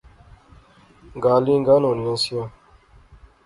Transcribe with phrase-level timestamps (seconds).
[1.23, 2.47] گالیں گانونیاں سیاں